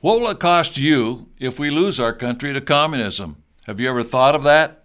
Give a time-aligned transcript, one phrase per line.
[0.00, 3.42] What will it cost you if we lose our country to communism?
[3.66, 4.84] Have you ever thought of that?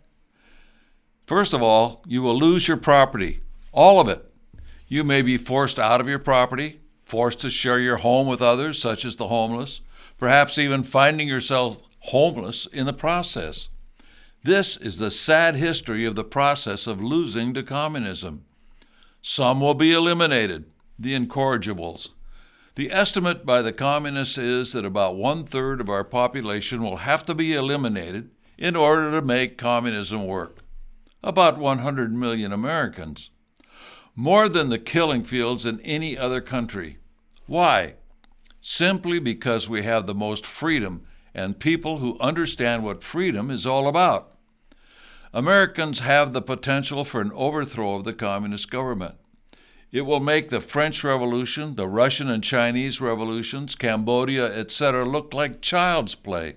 [1.27, 3.39] First of all, you will lose your property,
[3.71, 4.25] all of it.
[4.87, 8.81] You may be forced out of your property, forced to share your home with others,
[8.81, 9.81] such as the homeless,
[10.17, 13.69] perhaps even finding yourself homeless in the process.
[14.43, 18.45] This is the sad history of the process of losing to communism.
[19.21, 20.65] Some will be eliminated,
[20.97, 22.09] the incorrigibles.
[22.75, 27.23] The estimate by the communists is that about one third of our population will have
[27.27, 30.63] to be eliminated in order to make communism work.
[31.23, 33.29] About 100 million Americans.
[34.15, 36.97] More than the killing fields in any other country.
[37.45, 37.93] Why?
[38.59, 41.05] Simply because we have the most freedom
[41.35, 44.35] and people who understand what freedom is all about.
[45.31, 49.15] Americans have the potential for an overthrow of the communist government.
[49.93, 55.61] It will make the French Revolution, the Russian and Chinese revolutions, Cambodia, etc., look like
[55.61, 56.55] child's play.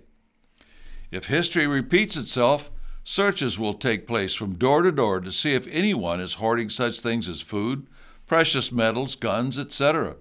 [1.10, 2.70] If history repeats itself,
[3.04, 7.00] searches will take place from door to door to see if anyone is hoarding such
[7.00, 7.86] things as food,
[8.26, 10.16] precious metals, guns, etc.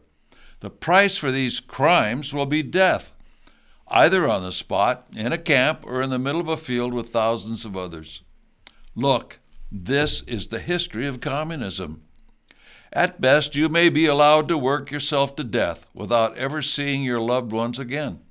[0.60, 3.14] The price for these crimes will be death,
[3.88, 7.10] either on the spot, in a camp, or in the middle of a field with
[7.10, 8.24] thousands of others.
[8.94, 9.40] Look,
[9.72, 12.02] this is the history of communism.
[12.96, 17.20] At best, you may be allowed to work yourself to death without ever seeing your
[17.20, 18.22] loved ones again,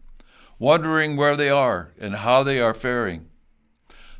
[0.58, 3.28] wondering where they are and how they are faring.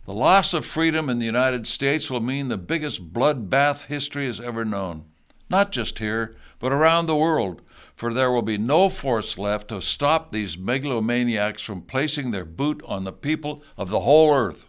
[0.05, 4.39] The loss of freedom in the United States will mean the biggest bloodbath history has
[4.39, 5.07] ever known,
[5.49, 7.63] not just here, but around the world,
[7.97, 12.83] for there will be no force left to stop these megalomaniacs from placing their boot
[12.85, 14.67] on the people of the whole earth.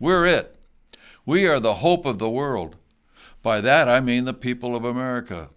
[0.00, 0.58] We're it.
[1.24, 2.74] We are the hope of the world.
[3.46, 5.50] By that I mean the people of America.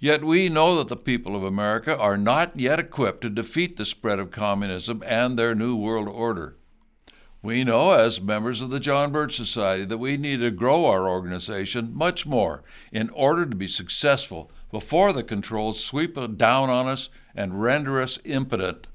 [0.00, 3.84] Yet we know that the people of America are not yet equipped to defeat the
[3.84, 6.56] spread of communism and their New World Order.
[7.40, 11.08] We know, as members of the John Birch Society, that we need to grow our
[11.08, 17.10] organization much more in order to be successful before the controls sweep down on us
[17.32, 18.88] and render us impotent.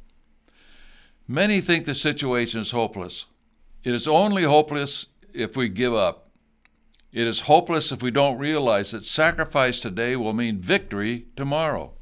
[1.25, 3.27] Many think the situation is hopeless.
[3.85, 6.28] It is only hopeless if we give up.
[7.11, 11.93] It is hopeless if we don't realize that sacrifice today will mean victory tomorrow.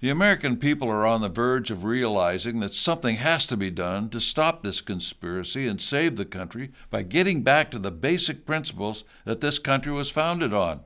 [0.00, 4.08] The American people are on the verge of realizing that something has to be done
[4.08, 9.04] to stop this conspiracy and save the country by getting back to the basic principles
[9.26, 10.80] that this country was founded on.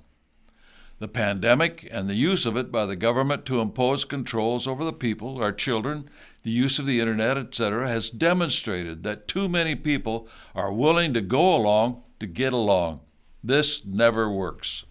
[1.00, 4.92] The pandemic and the use of it by the government to impose controls over the
[4.92, 6.08] people, our children,
[6.44, 11.20] the use of the internet, etc., has demonstrated that too many people are willing to
[11.20, 13.00] go along to get along.
[13.42, 14.84] This never works.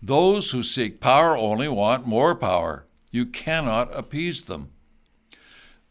[0.00, 2.86] Those who seek power only want more power.
[3.10, 4.70] You cannot appease them.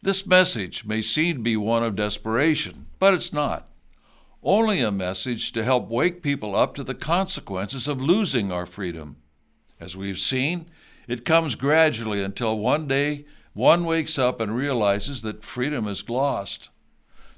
[0.00, 3.68] This message may seem to be one of desperation, but it's not.
[4.42, 9.16] Only a message to help wake people up to the consequences of losing our freedom.
[9.80, 10.66] As we've seen,
[11.08, 16.70] it comes gradually until one day one wakes up and realizes that freedom is lost.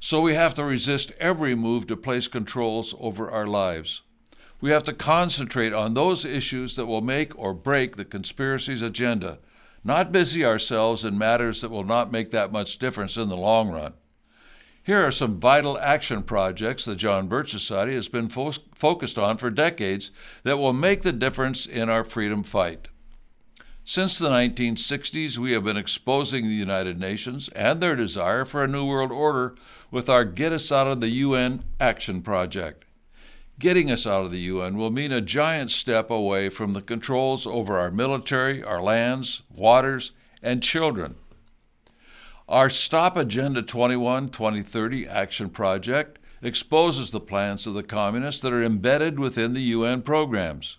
[0.00, 4.02] So we have to resist every move to place controls over our lives.
[4.60, 9.38] We have to concentrate on those issues that will make or break the conspiracy's agenda,
[9.84, 13.70] not busy ourselves in matters that will not make that much difference in the long
[13.70, 13.92] run.
[14.86, 19.36] Here are some vital action projects the John Birch Society has been fo- focused on
[19.36, 20.12] for decades
[20.44, 22.86] that will make the difference in our freedom fight.
[23.82, 28.68] Since the 1960s, we have been exposing the United Nations and their desire for a
[28.68, 29.56] New World Order
[29.90, 32.84] with our Get Us Out of the UN Action Project.
[33.58, 37.44] Getting us out of the UN will mean a giant step away from the controls
[37.44, 40.12] over our military, our lands, waters,
[40.44, 41.16] and children.
[42.48, 48.62] Our Stop Agenda 21 2030 action project exposes the plans of the communists that are
[48.62, 50.78] embedded within the UN programs.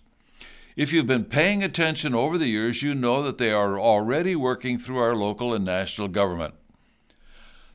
[0.76, 4.78] If you've been paying attention over the years, you know that they are already working
[4.78, 6.54] through our local and national government.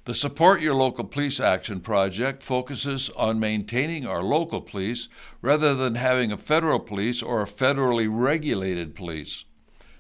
[0.06, 5.08] The Support Your Local Police Action Project focuses on maintaining our local police
[5.40, 9.46] rather than having a federal police or a federally regulated police.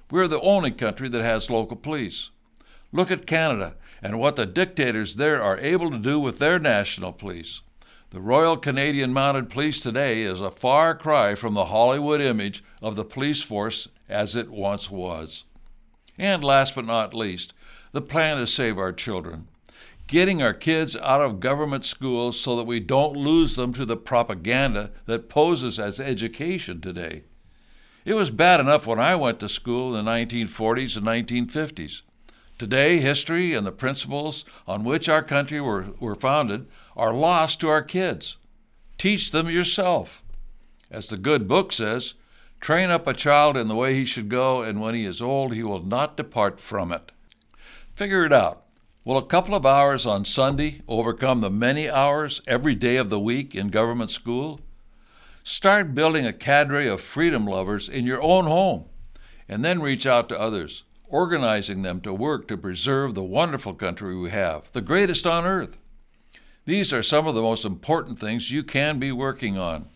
[0.09, 2.31] We're the only country that has local police.
[2.91, 7.13] Look at Canada and what the dictators there are able to do with their national
[7.13, 7.61] police.
[8.09, 12.97] The Royal Canadian Mounted Police today is a far cry from the Hollywood image of
[12.97, 15.45] the police force as it once was.
[16.17, 17.53] And last but not least,
[17.93, 19.47] the plan to save our children.
[20.05, 23.97] Getting our kids out of government schools so that we don't lose them to the
[23.97, 27.23] propaganda that poses as education today.
[28.03, 32.01] It was bad enough when I went to school in the 1940s and 1950s.
[32.59, 37.69] Today, history and the principles on which our country were, were founded are lost to
[37.69, 38.37] our kids.
[38.97, 40.21] Teach them yourself.
[40.91, 42.13] As the good book says,
[42.61, 45.53] train up a child in the way he should go, and when he is old,
[45.53, 47.11] he will not depart from it.
[47.95, 48.63] Figure it out.
[49.03, 53.19] Will a couple of hours on Sunday overcome the many hours every day of the
[53.19, 54.61] week in government school?
[55.43, 58.85] Start building a cadre of freedom lovers in your own home,
[59.49, 60.83] and then reach out to others,
[61.13, 65.77] organizing them to work to preserve the wonderful country we have, the greatest on earth.
[66.65, 69.89] These are some of the most important things you can be working on.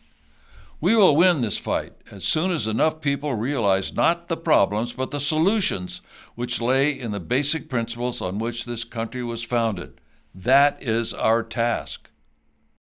[0.80, 5.10] We will win this fight as soon as enough people realize not the problems, but
[5.10, 6.02] the solutions
[6.36, 10.00] which lay in the basic principles on which this country was founded.
[10.36, 12.12] That is our task.